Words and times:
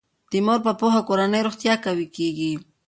د 0.31 0.33
مور 0.45 0.59
په 0.65 0.71
پوهه 0.79 1.01
کورنی 1.07 1.39
روغتیا 1.47 1.73
قوي 1.85 2.07
کیږي. 2.15 2.53